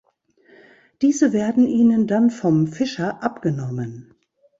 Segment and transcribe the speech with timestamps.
[1.03, 4.15] Diese werden ihnen dann vom Fischer abgenommen.